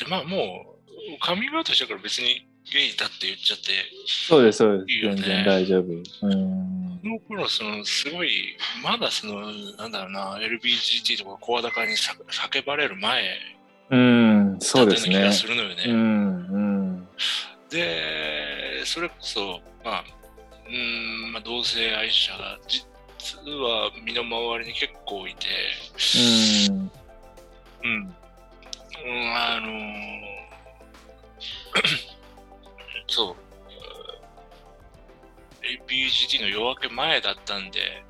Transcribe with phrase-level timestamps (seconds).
[0.00, 0.78] でまあも
[1.16, 3.72] うカミングアウトしたから別にゲイだって言っちゃって
[4.06, 4.90] そうです、そうです。
[4.92, 5.84] いいよね全然大丈夫。
[5.86, 7.00] うん。
[7.02, 13.24] その頃そのすごいまだそのなんだろうな LBGT とか声高にさ叫ばれる前
[13.90, 15.32] うん、そうですね気が。
[15.32, 15.84] するのよね。
[15.86, 16.58] うん、う
[17.02, 17.08] ん。
[17.70, 20.04] でそれこそまあ
[20.66, 22.86] うーん、まあ、同性愛者が実
[23.52, 25.46] は身の回りに結構いて、
[26.70, 26.76] うん。
[26.76, 26.90] うん、
[27.82, 28.14] うん
[29.06, 30.30] あのー
[33.06, 33.34] そう、
[35.88, 38.04] APGT の夜明け前だったんで、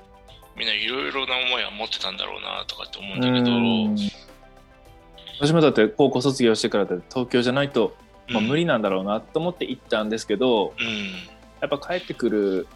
[0.55, 3.97] みんないろいろな思いは持ってたんだろうなとかって思うんだけど、うん。
[5.39, 7.95] 私もだって高校卒業してからだって東京じゃないと、
[8.29, 10.87] まあ、無理なんだろうなと思って行ったんですけど、うん。
[11.61, 12.67] やっぱ帰ってくる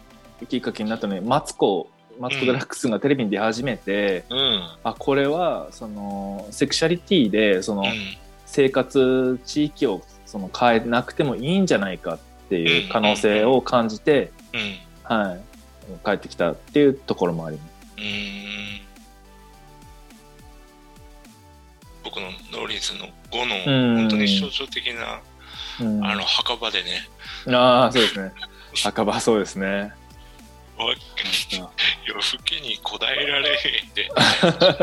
[0.48, 4.38] きっかけになったのにマツコマツコ・デラックスがテレビに出始めて、うん。
[4.38, 4.70] うん。
[4.84, 7.92] あこれはそのセクシャリティでそのうん。
[8.48, 15.16] 生活地域をその変えなくてもいいんじゃないかっていう可能性を感じて、うん。
[15.16, 15.40] はい、
[16.04, 17.76] 帰ってきたっていうところもあります。
[22.04, 25.20] 僕のノーリーズの5うんの本当に象徴的な
[25.78, 27.06] うん、あの墓場でね、
[27.54, 28.32] ああそうですね
[28.82, 29.92] 墓場そうですね。
[32.06, 34.08] 夜更けにこだえられへんで。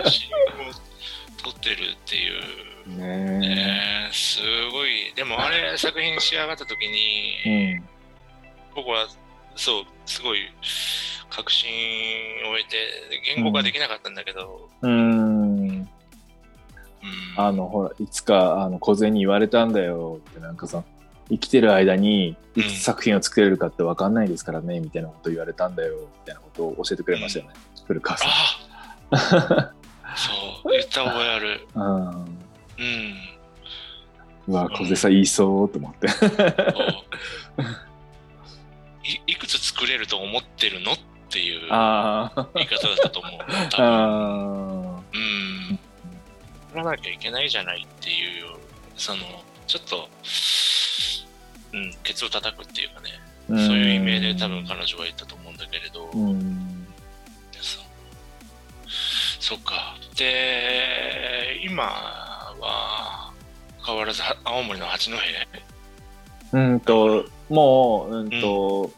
[0.03, 0.73] 写真を
[1.43, 4.39] 撮ってるっていう、ねね、す
[4.71, 5.13] ごい。
[5.15, 6.97] でもあれ作品仕上がった時に、
[7.45, 7.73] え。
[7.77, 7.93] うん
[8.75, 9.07] 僕は
[9.55, 10.39] そうすごい
[11.29, 11.69] 確信
[12.51, 12.77] を得て
[13.35, 15.59] 言語化できなかったんだけど、うん。
[15.61, 15.89] うん。
[17.37, 20.83] あのほらいつかあの小銭言われたんだよってなんかさ
[21.29, 22.35] 生きてる間に
[22.81, 27.53] 作品を作れるかって分かんないですからね、みたいなこと言われたんだよみたいなことを教えてくれましたよね、
[27.85, 28.29] 古川さん。
[28.29, 29.71] あ
[30.15, 31.67] そう言った覚えある。
[31.75, 33.33] うん、うん。
[34.47, 36.07] うわ小銭さん言いそうと思って。
[39.05, 40.97] いいくつ作れると思ってるのっ
[41.29, 43.41] ていう言い方だったと思う。
[43.77, 45.79] あうん。
[46.73, 48.45] 取らなきゃいけないじゃないっていう
[48.95, 49.23] その
[49.67, 50.09] ちょっと
[51.73, 56.69] うんケツを叩くっていうかねーそういう意味で多分彼女は言ったと思うんだけれど、うん
[59.39, 59.97] そっか。
[60.15, 63.33] で、今は
[63.85, 65.17] 変わらずは青森の八戸？
[66.57, 68.89] うんともううんと、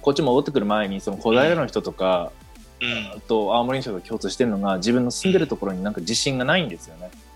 [0.00, 2.32] こっち戻ってくる前にその小平の人とか、
[2.80, 3.20] うん。
[3.28, 7.10] と青森の人が共通してるのが自分の住んでるところになんか自信がないんですよね。
[7.10, 7.31] うーん。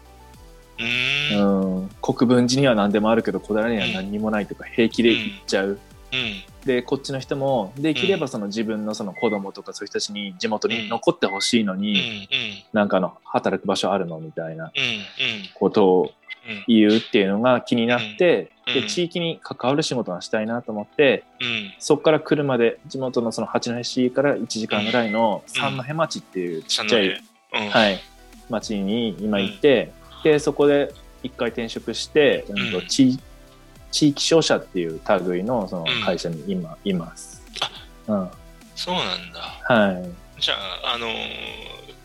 [0.79, 1.79] うん。
[1.81, 5.79] うん、国分寺には何でもあるけど小平には何にもないとか平気で言っちゃう。
[6.65, 11.79] でこっちの人もできればその自分のその子供とかそういう人たちに地元に残ってほしいのうん。
[11.79, 11.85] うん。
[11.85, 14.73] に、なんかあの働く場所あるのみたいなうん。
[15.55, 16.13] ことを
[16.49, 16.65] うん。
[16.69, 21.73] 言うっていうのが気になって、うんで地域に関わる仕事がしたいなと思ってうん。
[21.79, 27.69] そこから車で地元のその八戸市から1時間ぐらいの三戸町っていうちっちゃい、うん。
[27.69, 28.01] はい、
[28.51, 29.93] 町に今行って、
[30.33, 30.93] でそこで
[31.23, 33.19] 一回転職して、うん地
[33.93, 37.43] 地域商社っていう類のそのうん会社に今います。
[38.09, 38.29] うん
[38.75, 39.41] そうなんだ。
[39.41, 40.55] はい、じゃ
[40.85, 41.13] あ、あのー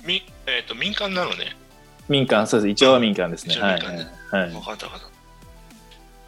[0.05, 1.55] み、えっ、と、民間なのね。
[2.07, 3.59] 民間そうです一応は民間ですね。
[3.59, 5.09] はい民間ねはい分かった分かっ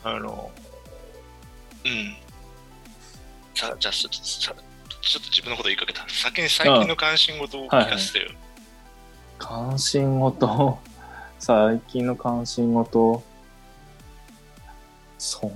[0.04, 0.10] た。
[0.10, 0.52] あの、
[1.86, 2.16] うん。
[3.56, 4.54] さじゃあちょっと、さ
[5.02, 6.06] ちょっと自分のこと言いかけた。
[6.10, 8.32] 先に最近の関心事を聞かせてよ。
[9.40, 10.80] 関心事？
[11.46, 13.22] 最近の関心事。
[15.18, 15.52] そう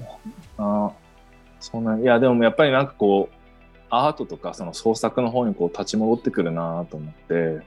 [0.58, 0.92] あ
[1.62, 3.36] そんないやでもやっぱりなんかこう
[3.90, 7.62] アートとかその創作の方にこう立ち戻ってくるなと思って。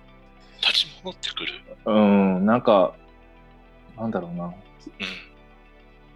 [0.60, 1.53] 立ち戻ってくる？
[1.86, 2.44] うん。
[2.44, 2.92] なんか
[3.97, 4.44] なんだろうな。
[4.44, 4.52] うん。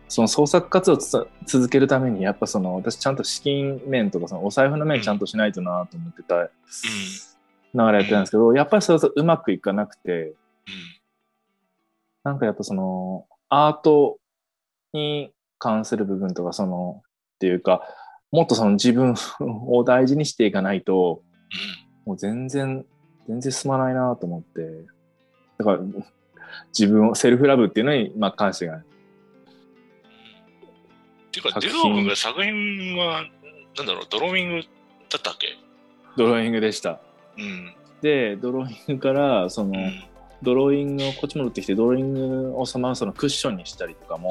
[0.06, 6.50] その創作活動をつ続けるためにやっぱその私ちゃんと資金面とかそのお財布の面ちゃんとしないとなと思ってた流
[7.92, 10.12] れやってたんですけど、やっぱりそれとうまくいかなくて。
[10.12, 10.34] うん。
[12.24, 14.18] なんかやっぱそのアート
[14.92, 17.82] に関する部分とかそのっていうか
[18.32, 19.14] もっとその自分
[19.68, 21.22] を大事にしていかないと
[22.04, 22.84] もう全然
[23.28, 24.86] 全然進まないなと思って。
[25.58, 25.78] だから
[26.76, 28.84] 自分をセルフラブっていうのにまあ関してがっ
[31.30, 31.90] ていうか、デ作品。
[31.90, 33.22] ュオ君が作品は、
[33.76, 34.62] なんだろう、ドローイング
[35.10, 35.48] だったっけ？
[36.16, 37.00] ドローイングでした。
[37.36, 37.74] うん。
[38.02, 40.04] でドローイングからその、うん。
[40.44, 44.30] ドローイングをこっち戻ってきてドローイングをそのままそのクッションにしたりとかも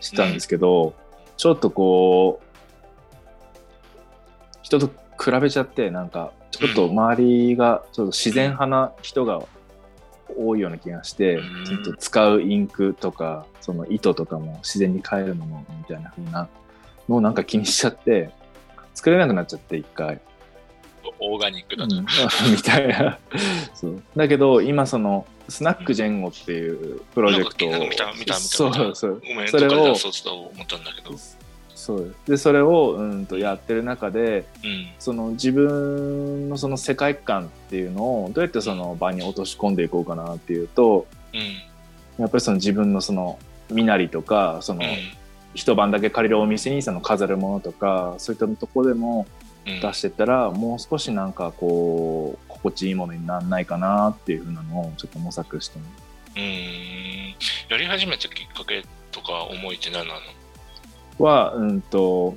[0.00, 0.94] してたんですけど、
[1.36, 2.46] ちょっとこう
[4.62, 4.86] 人と
[5.22, 9.42] 比べちゃってなんかちょっと周りがちょっと自然派な人が
[10.38, 11.64] 多いような気がして、うん。
[11.64, 16.48] ちょっと使うインクとかその糸とかも自然に変えるものみたいな風な
[17.08, 18.30] のをなんか気にしちゃって
[18.94, 20.20] 作れなくなっちゃって一回、
[21.20, 21.96] オーガニックだと。
[21.96, 22.06] うん
[22.50, 23.18] みたいな
[23.74, 31.16] そうだけど今そのスナックジェンゴっていうプロジェクトをなんか見た見た見たそうそうごめん、それをそうと思ったんだけど。
[31.74, 34.88] そうでそれをうんとやってる中でうん。
[34.98, 41.40] その自分のその世界観っていうのをどうやってその場に落とし込んでいこうかなっていうとうん。
[42.18, 43.38] やっぱりその自分のその
[43.70, 44.88] 身なりとかそのうん。
[45.54, 57.34] 一晩だけ借りるお店にその飾るものとかそういったところでもうん出してったらもう少しなんかこう心地いいものにならないかなっていうふうなのをちょっと模索してうーん。
[57.68, 60.20] やり始めたきっかけとか思いって何なの？
[61.18, 62.36] は、うんと、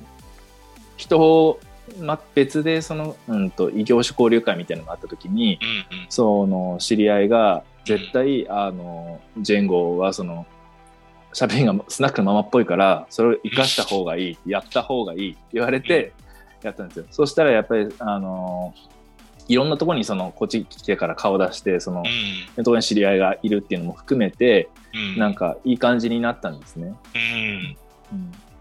[0.96, 1.60] 人を、
[2.00, 5.58] ま、別でその、うんと、異業種交流会みたいなのがあった時に、
[5.90, 6.06] うんうん。
[6.08, 10.46] その知り合いが絶対、あの、ジェンゴはその、
[11.34, 16.12] 喋りがスナックのままっぽいから、それを生かした方がいい、やった方がいいって言われて、
[16.62, 17.06] やったんですよ。
[17.10, 18.74] そしたらやっぱり、あの、
[19.48, 22.64] いろんなところにその、こっち来てから顔出して、その、うん。
[22.64, 25.18] ところに知り合いがいるっていうのも含めて、うん。
[25.18, 26.94] なんかいい感じになったんですね。
[27.14, 27.76] うん。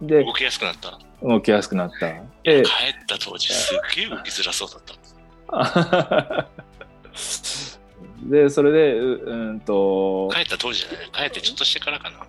[0.01, 0.99] うん、で、動きやすくなった。
[1.21, 2.07] 動きやすくなった。
[2.43, 4.99] で帰った当時すっげえ動きづらそうだった。
[8.23, 11.09] で、それで、ううんと、帰った当時じゃない。
[11.11, 12.25] 帰ってちょっとしてからかな。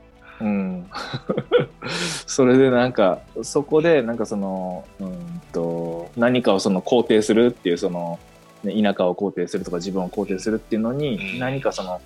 [1.83, 1.91] うん。
[2.27, 8.19] それでなんか、そこでなんかその、うんと、何かをその肯定するっていう、その、
[8.63, 12.01] ね田舎を肯定するとか自分を肯定するっていうのうんに、何かその、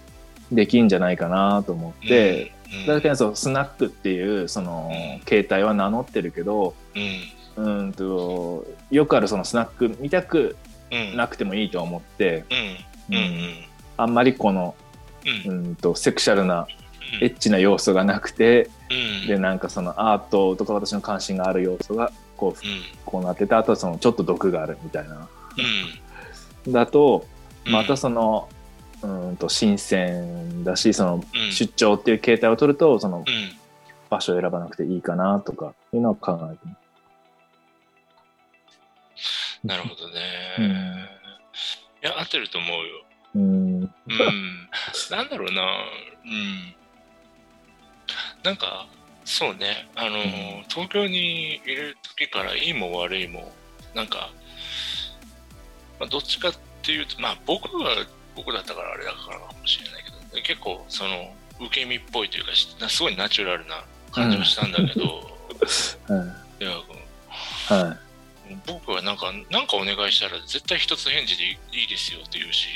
[0.53, 7.35] できんじゃないかなと思って、うん、だけどそうスナックっていうそのうん携帯は名乗ってるけど、うん。
[7.57, 10.57] うんと、よくあるそのスナック見たく
[10.91, 11.17] うん。
[11.17, 12.45] なくてもいいと思って、
[13.11, 13.17] うん。
[13.17, 13.25] うん。
[13.25, 13.55] うん。
[13.97, 14.75] あんまりこの、
[15.47, 15.53] うん。
[15.53, 16.67] うんと、セクシャルな
[17.21, 19.27] エッチな要素がなくて、うん。
[19.27, 22.83] で、なんかそのアートとか私の関心がある要素が、こう、うん。
[23.05, 25.29] こうなってて、あとはそのちょっと毒があるみたいな。
[26.67, 26.73] うん。
[26.73, 28.51] だと、うんまたその、
[29.03, 33.25] うんと、新鮮だし、その、うん出張っていう形態を取ると、そのうん。
[34.11, 36.75] 場所を選ばなくていいかなとか、いうのを考えて。
[39.65, 40.21] なるほどね。
[40.59, 41.15] うん
[42.05, 43.05] いや、合ってると思うよ。
[43.37, 43.43] うん。
[43.43, 43.91] うん。
[45.11, 45.63] なんだろうな。
[45.63, 46.75] うん。
[48.45, 48.87] なんか、
[49.25, 49.89] そうね。
[49.97, 50.19] あの、
[50.69, 53.53] 東京にいる時からいいも悪いも、
[53.95, 54.31] なんか、
[55.99, 56.53] まあ、どっちかっ
[56.83, 58.07] ていうと、まあ僕は
[58.37, 66.25] 僕だったからあれだからかもしれないけど、結構その受け身っぽいというか、しすごいナチュラルな感じはしたんだけど、は
[66.61, 66.65] い。
[66.65, 66.73] いや
[67.69, 67.97] は
[68.67, 72.69] 僕はなんか、なんかお願いしたら絶対一つ返事でいいいいですよって言うし、い。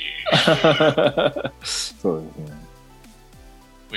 [2.01, 2.68] そうですね。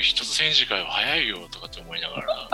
[0.01, 2.49] 一つ返事会は早いよとかって思いながら、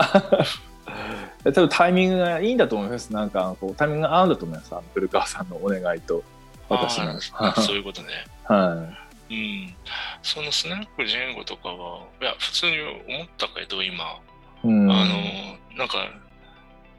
[1.51, 3.13] 多分タイミングがいいんだと思います。
[3.13, 4.73] なんかこうタイミングが合うんだと思います。
[4.93, 6.23] 古川さんのお願いと
[6.69, 7.19] 私の。
[7.61, 8.09] そういうことね。
[8.45, 8.87] は
[9.29, 9.75] うん。
[10.23, 14.19] そのスナックジェンゴとかは、いや、普通に思ったけど、今、
[14.63, 14.67] い。
[14.67, 14.91] うん。
[14.91, 16.09] あの、なんか、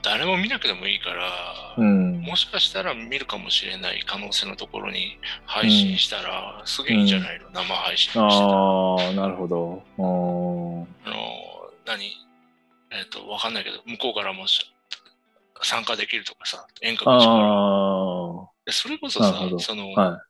[0.02, 2.20] 誰も見なくてもいいから、うん。
[2.20, 8.26] もしかしたら見るかもしれない可能性のところに配信したら、すげえいいんじゃないの、生配信してたら。
[8.28, 9.82] あああ、なるほど。
[9.98, 12.12] うんの、何？
[12.92, 14.72] えっ、と、わかんないけど、向こうからもし
[15.62, 20.24] 参加できるとかさ、演歌あが力それこそさその、は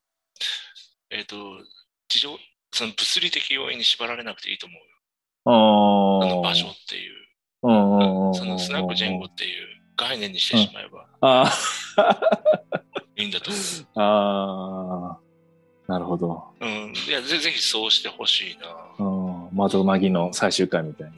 [1.10, 1.36] えっ、と、
[2.08, 2.38] 事情、
[2.72, 4.84] その物理的要因に縛られなくていいと思うよ。
[5.46, 6.26] ああ。
[6.26, 7.29] あの場所っていう、うんうんうん。
[7.62, 11.52] そのスナックジェンゴっていう概念にしてしまえばあ
[13.16, 13.60] いいんだと思
[14.02, 16.42] あ、あ、なるほど。
[16.60, 16.64] う。
[16.64, 16.94] ん。
[17.08, 19.04] いや、ぜぜひそうしてほしいな。
[19.04, 19.48] うん。
[19.52, 21.10] 窓マギの最終回みたい。
[21.10, 21.12] な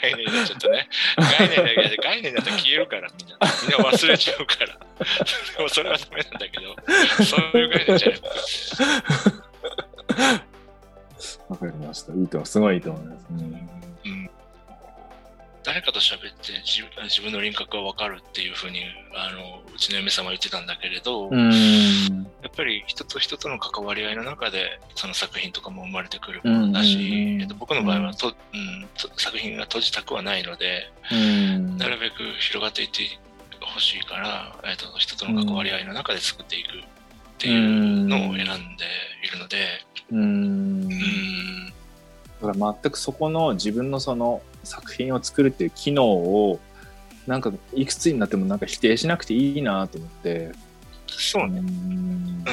[0.00, 0.88] 概念になっちゃったね。
[1.38, 3.36] 概念だけど、概念だと消えるから、みんな。
[3.62, 4.66] みんな忘れちゃうから。
[5.56, 8.20] でもそれはダメなんだけど、そういう概念じゃない。
[11.48, 12.14] わかりました。
[12.14, 12.44] いいと。
[12.46, 13.26] すごいいいと思います。
[13.30, 13.81] うん
[15.72, 18.80] 誰かと喋って自分自分の輪郭が分かるっていうふうに
[19.14, 21.30] あのうちの嫁様は言ってたんだけれど。
[22.42, 31.78] やっぱり人と人との関わり合いの中でその作品とかも生まれてくるものだし、えっと、僕の場合はと、うんと作品が閉じたくはないので、うん。
[31.78, 33.04] なるべく広がっていって
[33.60, 36.72] ほしいから、えっと、人との関わり合いの中で作っていくっ
[37.38, 38.84] ていうのを選んで
[39.24, 39.66] いるので、
[40.10, 40.22] うーん。
[40.82, 41.72] うん
[42.42, 46.60] だから全くそこの自分のその作品を作るっていう機能を
[47.26, 50.52] なんかいくつになってもなんか否定しなくていいなと思って。
[51.06, 51.66] そうね、うん。
[51.66, 52.44] うん。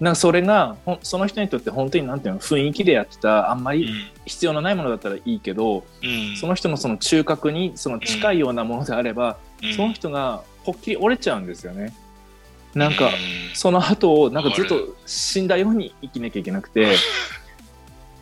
[0.00, 4.20] なんかそれがその人にとって本当になんていうの雰囲気でやってたあんまりうん。
[4.26, 6.36] 必要のないものだったらいいけど、うん。
[6.36, 9.74] その人のその中核にその近いようなものであれば、うん。
[9.74, 11.94] その人がぽっきり折れちゃうんですよね。
[12.74, 13.12] なんか、うん。
[13.54, 16.96] その後をなんかずっと死んだように生きなきゃいけなくて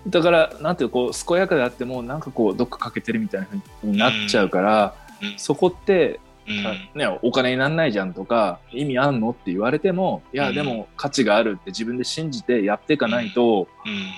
[0.06, 5.34] だからなんていうのこう健やかであってもなんかこうどっか欠けてるみたいな風になっちゃうから、うん。
[5.36, 6.64] そこって、うん。
[6.94, 10.54] ね、お金になんないじゃんとか意味あんのって言われてもいやうん。
[10.54, 14.10] でも価値があるって自分で信じてやっていかないと、うん。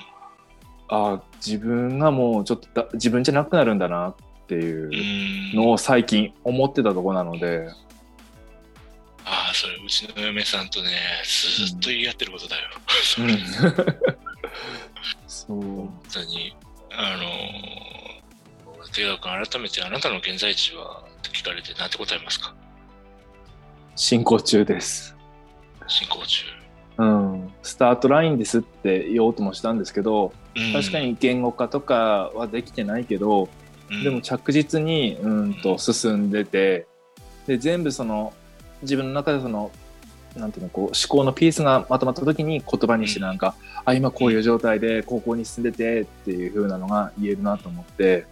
[0.87, 4.15] ああ自分がもうちょっとだ自分じゃなくなるんだなっ
[4.47, 5.55] ていううん。
[5.55, 7.69] のを最近思ってたとこなので。
[9.23, 10.89] ああそれうちの嫁さんとね
[11.23, 12.69] ずっと言い合ってることだよ、
[15.47, 16.55] 本当に
[16.91, 22.53] あのー、手川君改めてあなたの現在地はって聞かれて何て答えますか？
[23.95, 25.15] 進行中です。
[25.87, 26.45] 進行中、
[26.97, 30.73] うん、スタートラインですって言おうともしたんですけど、うん。
[30.73, 33.49] 確か、に言語化とかはできてないけど、
[33.89, 34.03] うん。
[34.03, 36.87] でも着実にうんと進んでて
[37.47, 38.33] で全部その
[38.81, 39.71] 自分の中でその
[40.35, 48.25] なんていうのこう思考のピースがまとまった時に言葉にしてなんか、あ今こういう状態で高校に進んでてっていう風なのが言えるなと思って。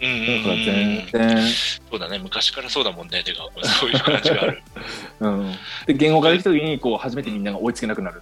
[0.00, 1.46] うんうんだから全然、
[1.88, 3.22] そうだね昔からそうだもんね。
[3.22, 4.60] てかそういう感じがある。
[5.20, 5.54] うん、
[5.86, 8.20] で言語化できた時にこう初めてみんなが追いつけなくなる。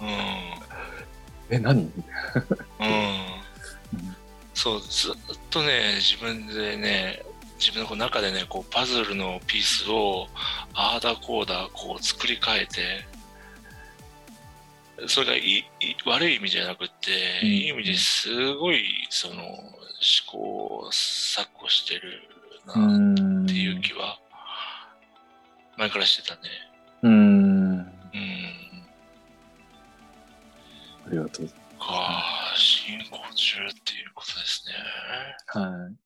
[0.00, 0.08] うん。
[1.48, 1.82] え何？
[1.82, 1.92] うん。
[4.52, 5.14] そうずっ
[5.50, 7.22] とね自分でね
[7.58, 10.26] 自分のこう中でねこうパズルのピースを
[10.74, 13.06] ああだこうだこう作り変えて
[15.08, 15.64] それがいい
[16.06, 19.70] 悪い意味じゃなくって、うんいい意味ですごいその思
[20.30, 22.22] 考錯誤してる
[22.66, 24.18] なっんていう気は
[25.76, 26.40] 前からしてたね。
[27.02, 27.92] うんうん。
[31.06, 34.72] ありがとうございか、進行中っていうことですね。
[35.46, 35.58] ます。
[35.58, 36.05] はい。